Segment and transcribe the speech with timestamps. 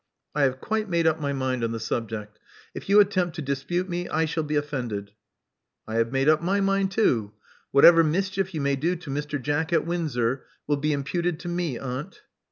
[0.33, 2.39] I have quite made up my mind on the subject.
[2.73, 5.11] If you attempt to dispute me, I shall be offended."
[5.87, 7.33] *'I have made up my mind too.
[7.69, 9.39] Whatever mischief you may do to Mr.
[9.39, 12.23] Jack at Windsor will be imputed to me, aunt."